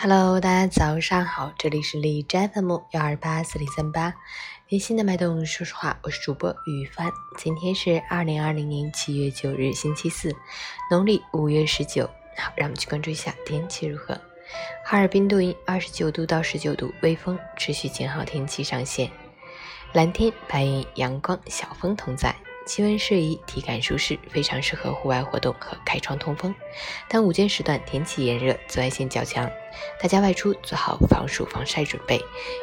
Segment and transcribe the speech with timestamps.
[0.00, 4.14] Hello，大家早上好，这里是李斋 FM 幺二八四零三八，
[4.68, 7.10] 贴心的脉动，说实话，我是主播雨帆。
[7.36, 10.32] 今天是二零二零年七月九日，星期四，
[10.88, 12.08] 农历五月十九。
[12.36, 14.16] 好，让我们去关注一下天气如何。
[14.84, 19.10] 哈尔滨多云，二十九度到十九度，微风，持续晴好天气上线，
[19.92, 22.32] 蓝天白云，阳光，小风同在。
[22.68, 26.54] 气温适宜，体感舒适，非常适合户外活动和开窗通风。
[27.08, 29.50] 但午间时段天气炎热，紫外线较强，
[29.98, 32.20] 大家外出做好防暑防晒准备。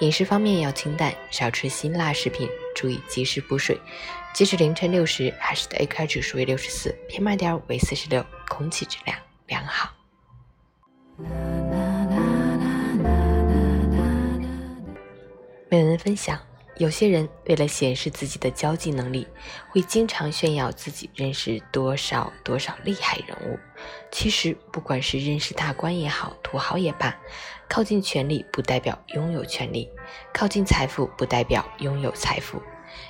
[0.00, 3.76] 饮食方面要清淡，少吃辛辣食品，注意及时补水。
[4.32, 9.90] 截止凌晨六时，海市的 AQI 指数为六十四，PM 二点五为四十六，空气质量良好。
[15.68, 16.47] 每人分享。
[16.78, 19.26] 有些人为了显示自己的交际能力，
[19.68, 23.58] 会经常炫耀自己认识多少多少厉害人物。
[24.12, 27.14] 其实，不管是认识大官也好，土豪也罢，
[27.68, 29.90] 靠近权力不代表拥有权力，
[30.32, 32.62] 靠近财富不代表拥有财富。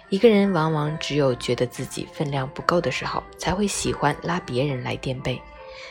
[0.09, 5.41] 一个人往往只有觉得自己分量不够的时候，才会喜欢拉别人来垫背。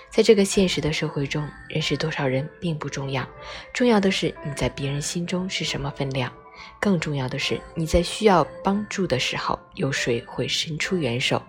[0.09, 3.23] 在这个现实的社会中，认识多少人并不重要，
[3.71, 6.33] 重要的是你在别人心中是什么分量。
[6.79, 11.41] 更重要的是，你在需要帮助的时候，有谁会伸出援手？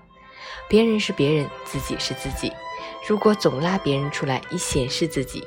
[0.69, 2.53] 别人是别人，自己是自己。
[3.07, 5.47] 如果总拉别人出来以显示自己，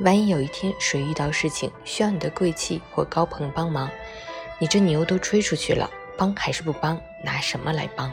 [0.00, 3.90] 万一有一天谁遇到事情需要你的贵气或高朋帮忙，
[4.58, 7.00] 你这牛都吹出去了，帮还是不帮？
[7.24, 8.12] 拿什么来帮？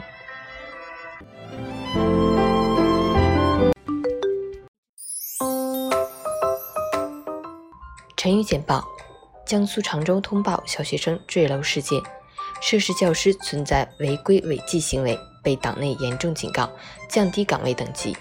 [8.16, 8.84] 成语简报。
[9.48, 11.98] 江苏常州通报小学生坠楼事件，
[12.60, 16.70] 涉事教师存在违规违纪行为，被党内严重警告，
[17.08, 18.14] 降低岗位等级。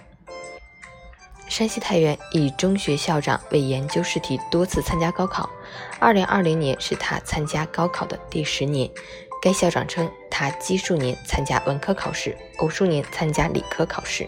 [1.49, 5.49] 山西太原一中学校长为研究试题多次参加高考
[5.99, 8.89] ，2020年是他参加高考的第十年。
[9.41, 14.25] 该校长称，他奇数年参加文科考试，偶数年参加理科考试。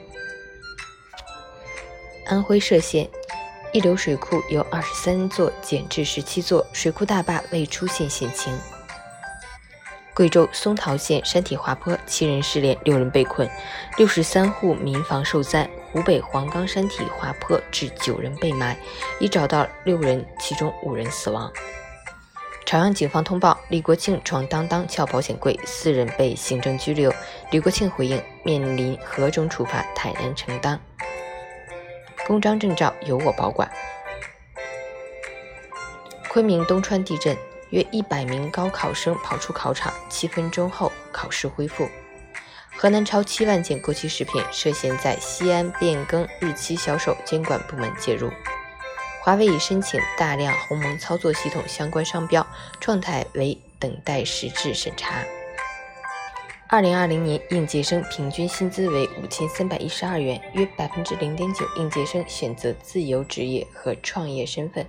[2.26, 3.10] 安徽歙县。
[3.72, 8.52] 一流水库由二十三座减至十七座，水库大坝未出现险情。
[10.16, 13.48] 贵州松桃县山体滑坡，七人失联，六人被困，
[13.98, 15.70] 六十三户民房受灾。
[15.92, 18.76] 湖北黄冈山体滑坡致九人被埋，
[19.20, 21.52] 已找到六人，其中五人死亡。
[22.66, 27.14] 朝阳警方通报，李国庆闯当当撬保险柜，四人被行政拘留。
[27.52, 30.80] 李国庆回应，面临何种处罚，坦然承担。
[32.30, 33.68] 公章证照由我保管。
[36.28, 37.36] 昆明东川地震，
[37.72, 41.90] 约一百名高考生跑出考场，七分钟后考试恢复。
[42.78, 48.30] 河南超七万件过期食品涉嫌在西安变更日期销售，监管部门介入。
[49.24, 52.46] 华为已申请大量鸿蒙操作系统相关商标，
[52.80, 55.24] 状态为等待实质审查。
[56.72, 64.86] 二零二零年应届生平均薪资为五千三百一十二元，约百分之零点九应届生选择自由职业和创业身份。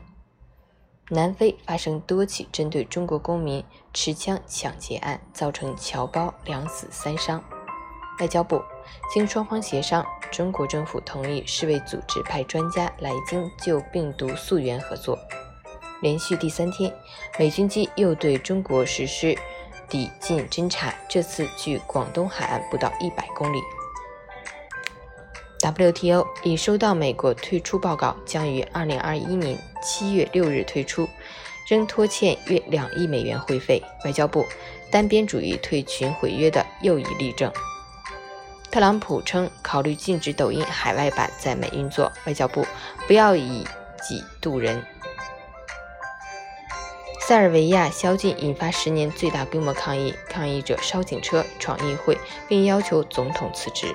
[1.08, 3.64] 南非发生多起针对中国公民
[3.94, 7.42] 持枪抢劫案，造成侨胞两死三伤。
[8.20, 8.60] 外交部
[9.10, 15.18] 经双方协商，中国政府同意世卫组织派专家来京就病毒溯源合作。
[16.02, 16.94] 连续第三天，
[17.38, 19.34] 美军机又对中国实施。
[19.90, 23.58] 抵近侦察，这次距广东海岸不到一百公里。
[25.62, 31.06] WTO 已收到美国退出报告，将于二零二一年七月六日退出，
[31.68, 33.82] 仍拖欠约两亿美元会费。
[34.04, 34.46] 外交部
[34.90, 37.52] 单边主义退群毁约的又一例证。
[38.70, 42.10] 特朗普称考虑禁止抖音海外版在美运作。
[42.24, 42.64] 外交部
[43.06, 43.66] 不要以
[44.00, 44.82] 己度人。
[47.30, 52.18] 塞尔维亚宵禁引发十年最大规模抗议，抗议者烧警车、闯议会，
[52.48, 53.94] 并要求总统辞职。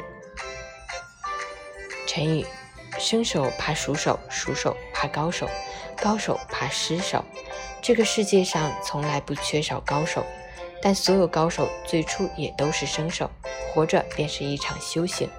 [2.08, 2.46] 成语：
[2.98, 5.50] 生手怕熟手，熟手怕高手，
[5.98, 7.26] 高手怕失手。
[7.82, 10.26] 这个世界上从来不缺少高手，
[10.82, 13.30] 但所有高手最初也都是生手。
[13.74, 15.30] 活着便是一场修行，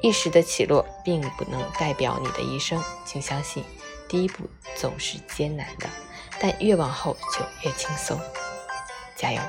[0.00, 2.80] 一时的起落并不能代表你的一生。
[3.04, 3.64] 请相信，
[4.08, 5.88] 第一步总是艰难的。
[6.42, 8.20] 但越往后就越轻松，
[9.14, 9.40] 加油！